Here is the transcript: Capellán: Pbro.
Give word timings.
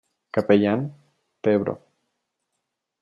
Capellán: 0.35 0.81
Pbro. 1.43 1.75